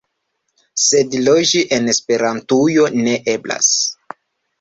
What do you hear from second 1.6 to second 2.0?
en